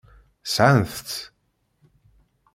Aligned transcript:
Sɛant-t. 0.45 1.11